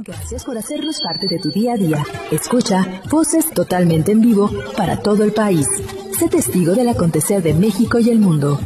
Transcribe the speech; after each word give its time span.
Gracias 0.00 0.44
por 0.44 0.56
hacernos 0.56 1.00
parte 1.02 1.26
de 1.26 1.40
tu 1.40 1.50
día 1.50 1.72
a 1.72 1.76
día. 1.76 2.06
Escucha 2.30 3.02
voces 3.10 3.50
totalmente 3.50 4.12
en 4.12 4.20
vivo 4.20 4.48
para 4.76 4.98
todo 4.98 5.24
el 5.24 5.32
país. 5.32 5.66
Sé 6.16 6.28
testigo 6.28 6.76
del 6.76 6.88
acontecer 6.88 7.42
de 7.42 7.52
México 7.52 7.98
y 7.98 8.08
el 8.08 8.20
mundo. 8.20 8.60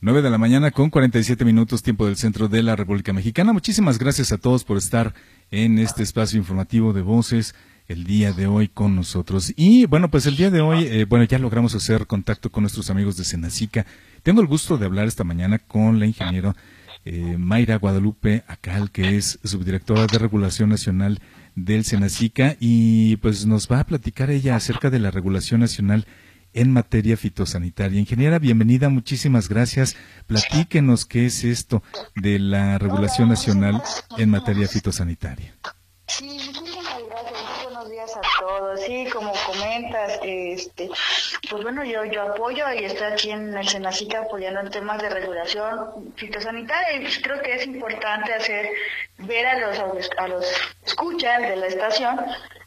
9 0.00 0.22
de 0.22 0.30
la 0.30 0.38
mañana 0.38 0.70
con 0.70 0.88
47 0.88 1.44
minutos 1.44 1.82
tiempo 1.82 2.06
del 2.06 2.16
centro 2.16 2.48
de 2.48 2.62
la 2.62 2.76
República 2.76 3.12
Mexicana. 3.12 3.52
Muchísimas 3.52 3.98
gracias 3.98 4.32
a 4.32 4.38
todos 4.38 4.64
por 4.64 4.78
estar 4.78 5.12
en 5.50 5.78
este 5.78 6.02
espacio 6.02 6.38
informativo 6.38 6.94
de 6.94 7.02
voces 7.02 7.54
el 7.86 8.04
día 8.04 8.32
de 8.32 8.46
hoy 8.46 8.68
con 8.68 8.96
nosotros. 8.96 9.52
Y 9.56 9.84
bueno, 9.84 10.10
pues 10.10 10.24
el 10.24 10.36
día 10.38 10.50
de 10.50 10.62
hoy, 10.62 10.84
eh, 10.86 11.04
bueno, 11.04 11.26
ya 11.26 11.38
logramos 11.38 11.74
hacer 11.74 12.06
contacto 12.06 12.50
con 12.50 12.62
nuestros 12.62 12.88
amigos 12.88 13.18
de 13.18 13.24
Senacica. 13.24 13.84
Tengo 14.22 14.40
el 14.40 14.46
gusto 14.46 14.78
de 14.78 14.86
hablar 14.86 15.08
esta 15.08 15.24
mañana 15.24 15.58
con 15.58 15.98
la 15.98 16.06
ingeniera 16.06 16.56
eh, 17.04 17.36
Mayra 17.38 17.76
Guadalupe 17.76 18.44
Acal, 18.46 18.90
que 18.90 19.16
es 19.16 19.38
subdirectora 19.44 20.06
de 20.06 20.18
Regulación 20.18 20.68
Nacional 20.68 21.20
del 21.54 21.84
Senacica, 21.84 22.56
y 22.60 23.16
pues 23.16 23.46
nos 23.46 23.68
va 23.68 23.80
a 23.80 23.84
platicar 23.84 24.30
ella 24.30 24.56
acerca 24.56 24.90
de 24.90 24.98
la 24.98 25.10
regulación 25.10 25.60
nacional 25.60 26.06
en 26.52 26.72
materia 26.72 27.16
fitosanitaria. 27.16 28.00
Ingeniera, 28.00 28.38
bienvenida, 28.38 28.88
muchísimas 28.88 29.48
gracias. 29.48 29.96
Platíquenos 30.26 31.06
qué 31.06 31.26
es 31.26 31.44
esto 31.44 31.82
de 32.16 32.38
la 32.38 32.78
regulación 32.78 33.28
nacional 33.28 33.82
en 34.18 34.30
materia 34.30 34.66
fitosanitaria 34.68 35.54
muchísimas 36.20 37.02
gracias. 37.06 37.64
Buenos 37.64 37.90
días 37.90 38.10
todos. 38.70 38.80
Sí, 38.86 39.06
como 39.12 39.32
comentas, 39.46 40.20
este, 40.22 40.90
pues 41.50 41.62
bueno, 41.62 41.84
yo 41.84 42.04
yo 42.04 42.22
apoyo 42.22 42.64
y 42.72 42.84
estoy 42.84 43.12
aquí 43.12 43.30
en 43.30 43.56
el 43.56 43.68
Senacica 43.68 44.20
apoyando 44.22 44.60
en 44.60 44.70
temas 44.70 45.00
de 45.00 45.10
regulación 45.10 46.12
fitosanitaria 46.16 47.00
y 47.00 47.22
creo 47.22 47.40
que 47.42 47.54
es 47.54 47.66
importante 47.66 48.32
hacer 48.32 48.70
ver 49.18 49.46
a 49.46 49.58
los 49.58 50.10
a 50.16 50.28
los 50.28 50.46
escuchas 50.84 51.42
de 51.42 51.56
la 51.56 51.66
estación 51.66 52.20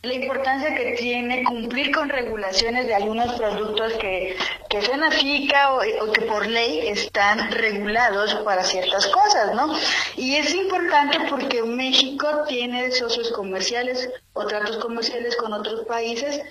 la 0.04 0.16
importancia 0.16 0.76
que 0.76 0.96
tiene 1.00 1.46
cumplir 1.46 1.90
con 1.96 2.10
regulaciones 2.10 2.88
de 2.88 2.94
algunos 2.94 3.36
productos 3.36 3.94
que, 3.94 4.36
que 4.70 4.82
Senacica 4.82 5.72
o, 5.72 5.78
o 5.78 6.12
que 6.12 6.22
por 6.24 6.46
ley 6.46 6.90
están 6.90 7.50
regulados 7.52 8.36
para 8.44 8.66
ciertas 8.66 9.08
cosas, 9.08 9.56
¿no? 9.56 9.74
Y 10.18 10.36
es 10.36 10.54
importante 10.54 11.20
porque 11.30 11.64
México 11.64 12.44
tiene 12.50 12.92
socios 12.92 13.32
comerciales 13.32 14.10
o 14.34 14.46
tratos 14.46 14.76
comerciales 14.76 15.38
con 15.38 15.54
otros 15.54 15.86
países 15.86 16.42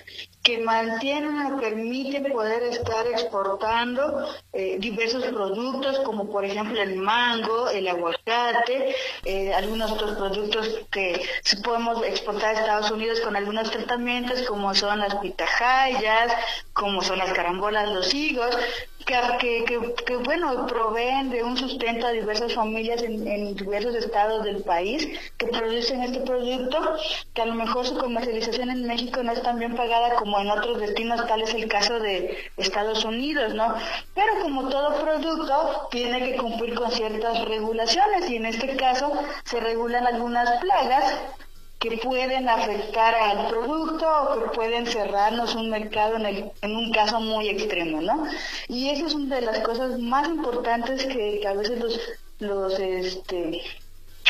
que 0.43 0.57
mantienen 0.59 1.53
o 1.53 1.59
permiten 1.59 2.31
poder 2.33 2.63
estar 2.63 3.07
exportando 3.07 4.27
eh, 4.51 4.75
diversos 4.77 5.23
productos 5.27 5.99
como 5.99 6.29
por 6.29 6.43
ejemplo 6.43 6.81
el 6.81 6.97
mango, 6.97 7.69
el 7.69 7.87
aguacate, 7.87 8.93
eh, 9.23 9.53
algunos 9.53 9.89
otros 9.91 10.17
productos 10.17 10.81
que 10.91 11.25
podemos 11.63 12.03
exportar 12.03 12.55
a 12.55 12.59
Estados 12.59 12.91
Unidos 12.91 13.21
con 13.21 13.37
algunos 13.37 13.71
tratamientos 13.71 14.41
como 14.41 14.75
son 14.75 14.99
las 14.99 15.15
pitahayas, 15.15 16.33
como 16.73 17.01
son 17.01 17.19
las 17.19 17.31
carambolas, 17.31 17.89
los 17.89 18.13
higos, 18.13 18.53
que, 19.05 19.63
que, 19.65 19.93
que, 20.05 20.15
bueno, 20.17 20.67
proveen 20.67 21.29
de 21.29 21.43
un 21.43 21.57
sustento 21.57 22.07
a 22.07 22.11
diversas 22.11 22.53
familias 22.53 23.01
en, 23.03 23.27
en, 23.27 23.55
diversos 23.55 23.95
estados 23.95 24.43
del 24.43 24.63
país 24.63 25.07
que 25.37 25.47
producen 25.47 26.03
este 26.03 26.21
producto, 26.21 26.77
que 27.33 27.41
a 27.41 27.45
lo 27.45 27.55
mejor 27.55 27.85
su 27.85 27.97
comercialización 27.97 28.69
en 28.69 28.87
México 28.87 29.21
no 29.23 29.31
es 29.31 29.41
tan 29.41 29.59
bien 29.59 29.75
pagada 29.75 30.15
como 30.15 30.39
en 30.39 30.49
otros 30.49 30.79
destinos, 30.79 31.25
tal 31.27 31.41
es 31.41 31.53
el 31.53 31.67
caso 31.67 31.99
de 31.99 32.37
Estados 32.57 33.03
Unidos, 33.05 33.53
¿no? 33.53 33.75
Pero 34.13 34.39
como 34.41 34.69
todo 34.69 35.01
producto, 35.01 35.87
tiene 35.91 36.19
que 36.23 36.37
cumplir 36.37 36.75
con 36.75 36.91
ciertas 36.91 37.45
regulaciones 37.45 38.29
y 38.29 38.37
en 38.37 38.45
este 38.45 38.75
caso 38.75 39.11
se 39.43 39.59
regulan 39.59 40.07
algunas 40.07 40.49
plagas 40.61 41.15
que 41.83 41.97
pueden 41.97 42.47
afectar 42.47 43.13
al 43.13 43.49
producto 43.49 44.05
o 44.07 44.39
que 44.39 44.55
pueden 44.55 44.87
cerrarnos 44.87 45.53
un 45.53 45.69
mercado 45.69 46.15
en, 46.15 46.25
el, 46.25 46.51
en 46.61 46.75
un 46.77 46.91
caso 46.93 47.19
muy 47.19 47.49
extremo, 47.49 48.01
¿no? 48.01 48.25
Y 48.69 48.89
eso 48.89 49.05
es 49.07 49.13
una 49.13 49.35
de 49.35 49.41
las 49.41 49.59
cosas 49.59 49.99
más 49.99 50.29
importantes 50.29 51.05
que, 51.05 51.39
que 51.41 51.47
a 51.47 51.53
veces 51.53 51.79
los, 51.79 51.99
los 52.39 52.79
este, 52.79 53.61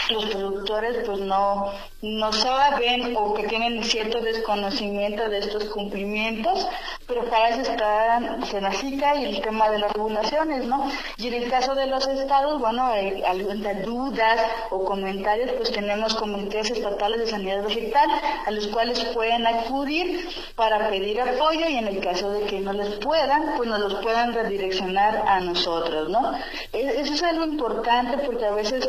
los 0.10 0.26
productores 0.26 0.98
pues 1.06 1.20
no, 1.20 1.72
no 2.02 2.34
saben 2.34 3.16
o 3.16 3.34
que 3.34 3.48
tienen 3.48 3.84
cierto 3.84 4.20
desconocimiento 4.22 5.30
de 5.30 5.40
estos 5.40 5.66
cumplimientos, 5.66 6.68
pero 7.08 7.26
para 7.26 7.50
eso 7.50 7.62
está 7.62 8.44
Senacica 8.46 9.16
y 9.16 9.26
el 9.26 9.42
tema 9.42 9.70
de 9.70 9.80
las 9.80 9.92
regulaciones, 9.94 10.66
¿no? 10.66 10.90
Y 11.18 11.28
en 11.28 11.34
el 11.36 11.50
caso 11.50 11.76
de 11.76 11.88
los 11.88 12.08
estados, 12.08 12.60
bueno, 12.60 12.92
algunas 13.26 13.86
dudas 13.86 14.42
o 14.72 14.84
comentarios, 14.84 15.52
pues 15.58 15.72
tenemos 15.72 16.16
comités 16.16 16.72
estatales 16.72 17.20
de 17.20 17.28
sanidad 17.28 17.64
vegetal 17.64 18.10
a 18.46 18.52
los 18.52 18.68
cuales 18.68 19.00
pueden 19.14 19.46
acudir 19.48 20.28
para 20.56 20.90
pedir 20.90 21.22
apoyo 21.22 21.68
y 21.70 21.78
en 21.78 21.88
el 21.88 22.00
caso 22.00 22.30
de 22.32 22.46
que 22.46 22.60
no 22.60 22.74
les 22.74 22.96
puedan, 22.96 23.56
pues 23.58 23.70
nos 23.70 23.80
los 23.80 23.96
puedan 23.96 24.34
redireccionar 24.34 25.24
a 25.28 25.40
nosotros, 25.40 26.10
¿no? 26.10 26.34
E-, 26.74 27.02
eso 27.02 27.14
es 27.14 27.24
algo 27.24 27.46
importante 27.46 28.18
porque 28.20 28.46
a 28.46 28.52
veces 28.52 28.88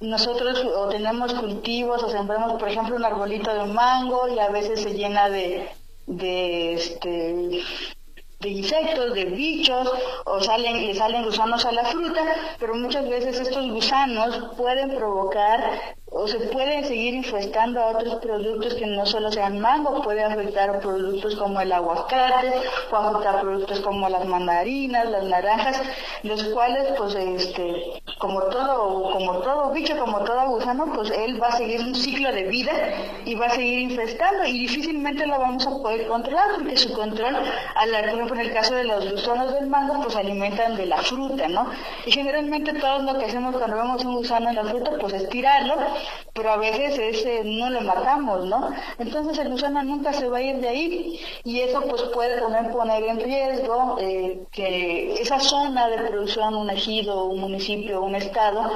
nosotros 0.00 0.62
o 0.64 0.88
tenemos 0.88 1.32
cultivos 1.34 2.02
o 2.02 2.10
sembramos, 2.10 2.58
por 2.58 2.68
ejemplo, 2.68 2.96
un 2.96 3.04
arbolito 3.04 3.52
de 3.52 3.64
mango 3.72 4.28
y 4.28 4.38
a 4.38 4.48
veces 4.48 4.82
se 4.82 4.94
llena 4.94 5.28
de, 5.28 5.68
de 6.06 6.74
este 6.74 7.62
de 8.40 8.50
insectos, 8.50 9.14
de 9.14 9.24
bichos, 9.24 9.90
o 10.26 10.40
salen, 10.40 10.86
le 10.86 10.94
salen 10.94 11.24
gusanos 11.24 11.64
a 11.64 11.72
la 11.72 11.84
fruta, 11.84 12.22
pero 12.58 12.74
muchas 12.74 13.08
veces 13.08 13.40
estos 13.40 13.66
gusanos 13.70 14.50
pueden 14.58 14.94
provocar 14.94 15.94
o 16.06 16.28
se 16.28 16.38
pueden 16.40 16.84
seguir 16.84 17.14
infestando 17.14 17.80
a 17.80 17.88
otros 17.88 18.16
productos 18.16 18.74
que 18.74 18.86
no 18.86 19.06
solo 19.06 19.32
sean 19.32 19.58
mango, 19.58 20.02
puede 20.02 20.22
afectar 20.22 20.68
a 20.70 20.80
productos 20.80 21.34
como 21.36 21.60
el 21.60 21.72
aguacate, 21.72 22.52
puede 22.90 23.04
afectar 23.06 23.36
a 23.36 23.40
productos 23.40 23.80
como 23.80 24.08
las 24.08 24.26
mandarinas, 24.26 25.10
las 25.10 25.24
naranjas, 25.24 25.80
los 26.22 26.44
cuales 26.44 26.92
pues 26.98 27.14
este 27.14 28.02
como 28.18 28.42
todo 28.44 29.10
como 29.10 29.32
todo 29.40 29.70
bicho, 29.72 29.96
como 29.98 30.20
todo 30.24 30.48
gusano, 30.48 30.86
pues 30.94 31.10
él 31.10 31.40
va 31.42 31.48
a 31.48 31.56
seguir 31.56 31.80
un 31.80 31.94
ciclo 31.94 32.32
de 32.32 32.44
vida 32.44 32.72
y 33.24 33.34
va 33.34 33.46
a 33.46 33.50
seguir 33.50 33.80
infestando 33.80 34.44
y 34.44 34.58
difícilmente 34.58 35.26
lo 35.26 35.38
vamos 35.38 35.66
a 35.66 35.70
poder 35.70 36.06
controlar 36.06 36.54
porque 36.54 36.76
su 36.76 36.92
control, 36.92 37.36
al, 37.74 38.28
por 38.28 38.38
en 38.38 38.46
el 38.46 38.52
caso 38.52 38.74
de 38.74 38.84
los 38.84 39.10
gusanos 39.10 39.52
del 39.52 39.66
mango, 39.66 40.02
pues 40.02 40.16
alimentan 40.16 40.76
de 40.76 40.86
la 40.86 40.98
fruta, 40.98 41.48
¿no? 41.48 41.70
Y 42.06 42.12
generalmente 42.12 42.72
todo 42.74 43.00
lo 43.00 43.18
que 43.18 43.26
hacemos 43.26 43.56
cuando 43.56 43.76
vemos 43.76 44.04
un 44.04 44.16
gusano 44.16 44.48
en 44.48 44.56
la 44.56 44.64
fruta, 44.64 44.92
pues 44.98 45.12
es 45.12 45.28
tirarlo 45.28 45.74
pero 46.36 46.52
a 46.52 46.56
veces 46.58 46.98
ese 46.98 47.42
no 47.44 47.70
lo 47.70 47.80
matamos, 47.80 48.44
¿no? 48.44 48.70
Entonces 48.98 49.38
el 49.38 49.50
gusano 49.50 49.82
nunca 49.82 50.12
se 50.12 50.28
va 50.28 50.36
a 50.38 50.42
ir 50.42 50.56
de 50.56 50.68
ahí 50.68 51.20
y 51.44 51.60
eso 51.60 51.80
pues 51.88 52.02
puede 52.14 52.38
también 52.38 52.70
poner 52.70 53.02
en 53.04 53.18
riesgo 53.18 53.96
eh, 53.98 54.42
que 54.52 55.14
esa 55.14 55.40
zona 55.40 55.88
de 55.88 55.96
producción, 55.96 56.54
un 56.54 56.68
ejido, 56.68 57.24
un 57.24 57.40
municipio, 57.40 58.02
un 58.02 58.14
estado, 58.16 58.70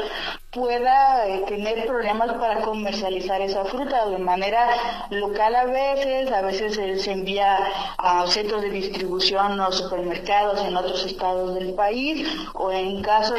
pueda 0.51 1.28
eh, 1.28 1.45
tener 1.47 1.87
problemas 1.87 2.33
para 2.33 2.61
comercializar 2.62 3.41
esa 3.41 3.65
fruta 3.65 4.06
de 4.06 4.19
manera 4.19 4.69
local 5.11 5.55
a 5.55 5.65
veces, 5.67 6.31
a 6.33 6.43
veces 6.43 7.03
se 7.03 7.12
envía 7.12 7.59
a 7.97 8.27
centros 8.27 8.62
de 8.62 8.71
distribución 8.71 9.61
o 9.61 9.71
supermercados 9.71 10.61
en 10.65 10.77
otros 10.77 11.05
estados 11.06 11.55
del 11.55 11.75
país 11.75 12.27
o 12.55 12.73
en 12.73 13.01
casos 13.03 13.39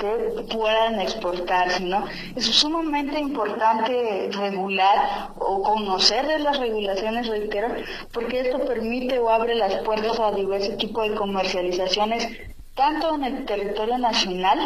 que, 0.00 0.42
puedan 0.50 1.00
exportarse, 1.00 1.80
¿no? 1.80 2.04
Es 2.34 2.46
sumamente 2.46 3.18
importante 3.18 4.28
regular 4.32 5.30
o 5.38 5.62
conocer 5.62 6.26
de 6.26 6.40
las 6.40 6.58
regulaciones, 6.58 7.28
reitero, 7.28 7.68
porque 8.12 8.40
esto 8.40 8.64
permite 8.64 9.18
o 9.20 9.30
abre 9.30 9.54
las 9.54 9.74
puertas 9.82 10.18
a 10.18 10.32
diversos 10.32 10.76
tipos 10.78 11.08
de 11.08 11.14
comercializaciones 11.14 12.26
tanto 12.74 13.14
en 13.14 13.24
el 13.24 13.44
territorio 13.44 13.98
nacional 13.98 14.58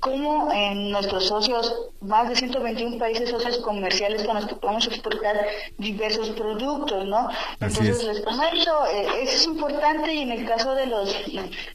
como 0.00 0.52
en 0.52 0.90
nuestros 0.90 1.26
socios, 1.26 1.74
más 2.00 2.28
de 2.28 2.36
121 2.36 2.98
países 2.98 3.30
socios 3.30 3.58
comerciales 3.58 4.24
con 4.24 4.36
los 4.36 4.46
que 4.46 4.54
podemos 4.54 4.86
exportar 4.86 5.46
diversos 5.78 6.30
productos, 6.30 7.04
¿no? 7.06 7.28
Entonces 7.60 8.04
les 8.04 8.20
comento, 8.20 8.86
eh, 8.86 9.06
eso 9.22 9.36
es 9.36 9.46
importante 9.46 10.14
y 10.14 10.20
en 10.20 10.32
el 10.32 10.46
caso 10.46 10.74
de 10.74 10.86
los 10.86 11.14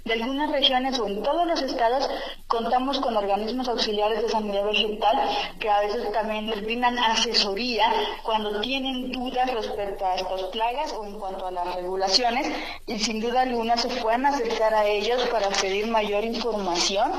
de 0.06 0.14
algunas 0.14 0.52
regiones 0.52 0.98
o 1.00 1.08
en 1.08 1.22
todos 1.22 1.46
los 1.46 1.62
estados 1.62 2.10
contamos 2.48 3.00
con 3.00 3.18
organismos 3.18 3.68
auxiliares 3.68 4.22
de 4.22 4.30
sanidad 4.30 4.66
vegetal 4.66 5.18
que 5.60 5.70
a 5.70 5.82
veces 5.82 6.12
también 6.12 6.48
les 6.48 6.64
brindan 6.64 6.98
asesoría 6.98 7.92
cuando 8.24 8.62
tienen 8.62 9.12
dudas 9.12 9.54
respecto 9.54 10.06
a 10.06 10.16
estas 10.16 10.44
plagas 10.44 10.94
o 10.94 11.06
en 11.06 11.20
cuanto 11.20 11.48
a 11.48 11.52
las 11.52 11.76
regulaciones 11.76 12.48
y 12.86 13.00
sin 13.00 13.20
duda 13.20 13.42
alguna 13.42 13.76
se 13.78 13.90
pueden 13.90 14.26
acercar 14.26 14.74
a 14.74 14.86
ellos 14.86 15.28
para 15.28 15.50
pedir 15.50 15.88
mayor 15.88 16.24
información 16.24 17.12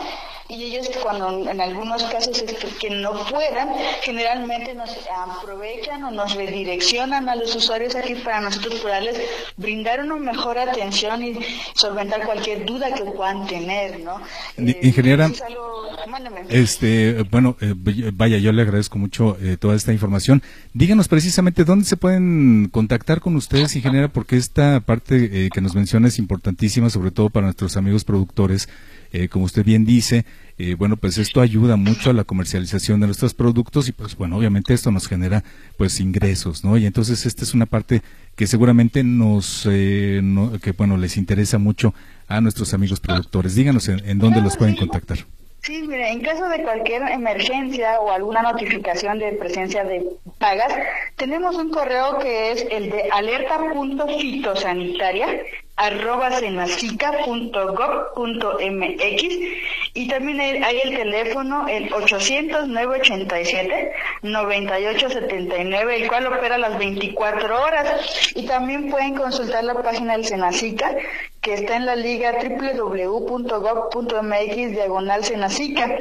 y 0.48 0.62
ellos 0.64 0.90
cuando 1.02 1.48
en 1.50 1.60
algunos 1.60 2.02
casos 2.04 2.42
este, 2.42 2.66
que 2.78 2.90
no 2.90 3.12
puedan, 3.24 3.68
generalmente 4.02 4.74
nos 4.74 4.90
aprovechan 5.26 6.04
o 6.04 6.10
nos 6.10 6.34
redireccionan 6.34 7.28
a 7.28 7.36
los 7.36 7.54
usuarios 7.54 7.94
aquí 7.94 8.14
para 8.16 8.40
nosotros 8.40 8.74
poderles 8.80 9.18
brindar 9.56 10.00
una 10.00 10.16
mejor 10.16 10.58
atención 10.58 11.22
y 11.22 11.38
solventar 11.74 12.26
cualquier 12.26 12.66
duda 12.66 12.92
que 12.94 13.04
puedan 13.04 13.46
tener, 13.46 14.00
¿no? 14.00 14.20
Ingeniera, 14.56 15.30
este, 16.50 17.22
bueno, 17.30 17.56
eh, 17.60 17.74
vaya, 18.12 18.38
yo 18.38 18.52
le 18.52 18.62
agradezco 18.62 18.98
mucho 18.98 19.38
eh, 19.40 19.56
toda 19.58 19.74
esta 19.74 19.92
información. 19.92 20.42
Díganos 20.74 21.08
precisamente 21.08 21.64
dónde 21.64 21.86
se 21.86 21.96
pueden 21.96 22.68
contactar 22.70 23.20
con 23.20 23.36
ustedes, 23.36 23.74
ingeniera, 23.76 24.08
porque 24.08 24.36
esta 24.36 24.80
parte 24.80 25.46
eh, 25.46 25.50
que 25.52 25.60
nos 25.60 25.74
menciona 25.74 26.08
es 26.08 26.18
importantísima, 26.18 26.90
sobre 26.90 27.10
todo 27.10 27.30
para 27.30 27.46
nuestros 27.46 27.76
amigos 27.76 28.04
productores. 28.04 28.68
Como 29.30 29.44
usted 29.44 29.64
bien 29.64 29.84
dice, 29.84 30.24
bueno, 30.78 30.96
pues 30.96 31.18
esto 31.18 31.40
ayuda 31.40 31.76
mucho 31.76 32.10
a 32.10 32.12
la 32.12 32.24
comercialización 32.24 33.00
de 33.00 33.06
nuestros 33.06 33.34
productos 33.34 33.88
y 33.88 33.92
pues 33.92 34.16
bueno, 34.16 34.36
obviamente 34.36 34.74
esto 34.74 34.90
nos 34.90 35.08
genera 35.08 35.44
pues 35.76 36.00
ingresos, 36.00 36.64
¿no? 36.64 36.76
Y 36.76 36.86
entonces 36.86 37.26
esta 37.26 37.44
es 37.44 37.54
una 37.54 37.66
parte 37.66 38.02
que 38.36 38.46
seguramente 38.46 39.04
nos, 39.04 39.62
que 39.64 40.74
bueno, 40.76 40.96
les 40.96 41.16
interesa 41.16 41.58
mucho 41.58 41.94
a 42.28 42.40
nuestros 42.40 42.74
amigos 42.74 43.00
productores. 43.00 43.54
Díganos 43.54 43.88
en 43.88 44.18
dónde 44.18 44.40
los 44.40 44.56
pueden 44.56 44.76
contactar. 44.76 45.18
Sí, 45.62 45.82
mire, 45.88 46.10
en 46.10 46.20
caso 46.20 46.46
de 46.48 46.62
cualquier 46.62 47.02
emergencia 47.10 47.98
o 47.98 48.10
alguna 48.10 48.42
notificación 48.42 49.18
de 49.18 49.32
presencia 49.32 49.82
de 49.82 50.04
pagas, 50.38 50.72
tenemos 51.16 51.56
un 51.56 51.70
correo 51.70 52.18
que 52.18 52.52
es 52.52 52.66
el 52.70 52.90
de 52.90 53.08
alerta.fitosanitaria 53.10 55.26
arroba 55.76 56.30
mx 58.70 59.24
y 59.96 60.08
también 60.08 60.40
hay 60.40 60.80
el 60.84 60.96
teléfono 60.96 61.66
el 61.68 61.92
800 61.92 62.68
987 62.68 63.92
9879 64.22 65.96
el 65.96 66.08
cual 66.08 66.26
opera 66.26 66.58
las 66.58 66.78
24 66.78 67.62
horas. 67.62 68.32
Y 68.34 68.46
también 68.46 68.90
pueden 68.90 69.14
consultar 69.14 69.64
la 69.64 69.82
página 69.82 70.14
del 70.14 70.24
Senacica 70.24 70.96
que 71.44 71.54
está 71.54 71.76
en 71.76 71.86
la 71.86 71.94
liga 71.94 72.32
www.gov.mx 73.06 73.36
diagonal 74.72 75.24
Senacica. 75.24 75.98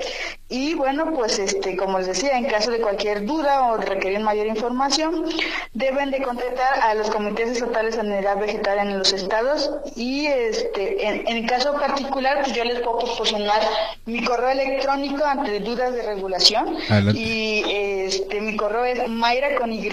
Y 0.47 0.73
bueno, 0.75 1.13
pues 1.13 1.37
este, 1.39 1.75
como 1.75 1.97
les 1.97 2.07
decía, 2.07 2.37
en 2.37 2.45
caso 2.45 2.71
de 2.71 2.79
cualquier 2.79 3.25
duda 3.25 3.71
o 3.71 3.77
requerir 3.77 4.21
mayor 4.21 4.47
información, 4.47 5.25
deben 5.73 6.11
de 6.11 6.21
contactar 6.21 6.79
a 6.81 6.93
los 6.93 7.09
comités 7.09 7.49
estatales 7.49 7.95
de 7.95 8.01
sanidad 8.01 8.39
vegetal 8.39 8.79
en 8.79 8.97
los 8.97 9.11
estados. 9.11 9.69
Y 9.95 10.27
este, 10.27 11.07
en, 11.07 11.27
el 11.27 11.45
caso 11.45 11.73
particular, 11.73 12.41
pues 12.43 12.55
yo 12.55 12.63
les 12.63 12.79
puedo 12.79 12.99
proporcionar 12.99 13.61
mi 14.05 14.23
correo 14.23 14.49
electrónico 14.49 15.25
ante 15.25 15.59
dudas 15.59 15.93
de 15.93 16.03
regulación. 16.03 16.77
Y 17.13 17.63
este, 17.67 18.39
mi 18.39 18.55
correo 18.55 18.85
es 18.85 19.09
mayra 19.09 19.55
con 19.55 19.73
y 19.73 19.89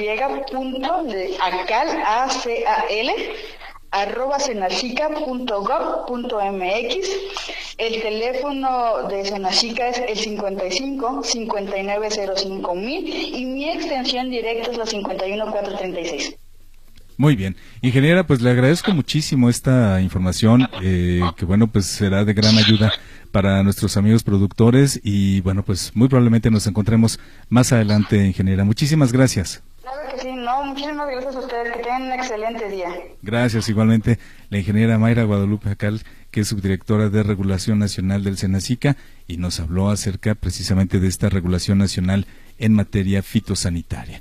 punto 0.53 1.03
de 1.05 1.37
acal, 1.41 2.03
a 2.07 2.29
c 2.31 2.65
a 2.67 2.85
l 2.89 3.13
arroba 3.91 4.39
senacica.gov.mx. 4.39 7.09
El 7.79 8.03
teléfono 8.03 9.09
de 9.09 9.25
Senacica 9.25 9.89
es 9.89 9.99
el 9.99 10.17
55 10.17 11.23
5905 11.25 12.75
mil 12.75 13.35
y 13.35 13.45
mi 13.47 13.71
extensión 13.71 14.31
directa 14.31 14.71
es 14.71 14.79
la 14.79 14.87
51436. 14.87 16.37
Muy 17.17 17.35
bien. 17.37 17.57
Ingeniera, 17.83 18.27
pues 18.27 18.41
le 18.41 18.51
agradezco 18.51 18.93
muchísimo 18.93 19.51
esta 19.51 20.01
información, 20.01 20.69
eh, 20.83 21.21
que 21.37 21.45
bueno, 21.45 21.67
pues 21.67 21.85
será 21.85 22.25
de 22.25 22.33
gran 22.33 22.57
ayuda 22.57 22.91
para 23.31 23.63
nuestros 23.63 23.99
amigos 23.99 24.23
productores 24.23 24.99
y 25.05 25.43
bueno, 25.43 25.63
pues 25.63 25.93
muy 25.95 26.09
probablemente 26.09 26.51
nos 26.51 26.67
encontremos 26.67 27.21
más 27.51 27.73
adelante, 27.73 28.25
ingeniera. 28.25 28.65
Muchísimas 28.65 29.13
gracias. 29.13 29.63
Claro 29.83 30.01
que 30.11 30.23
sí, 30.23 30.33
no, 30.51 30.65
muchísimas 30.65 31.09
gracias 31.09 31.37
a 31.37 31.39
ustedes, 31.39 31.73
que 31.73 31.83
tengan 31.83 32.03
un 32.03 32.13
excelente 32.13 32.69
día. 32.69 32.89
Gracias, 33.23 33.69
igualmente, 33.69 34.19
la 34.49 34.59
ingeniera 34.59 34.99
Mayra 34.99 35.25
Guadalupe 35.25 35.71
Acal, 35.71 36.03
que 36.31 36.41
es 36.41 36.49
subdirectora 36.49 37.09
de 37.09 37.23
Regulación 37.23 37.79
Nacional 37.79 38.25
del 38.25 38.37
Senacica, 38.37 38.97
y 39.29 39.37
nos 39.37 39.61
habló 39.61 39.91
acerca 39.91 40.35
precisamente 40.35 40.99
de 40.99 41.09
esta 41.09 41.29
regulación 41.29 41.79
nacional 41.79 42.27
en 42.59 42.75
materia 42.75 43.23
fitosanitaria. 43.23 44.21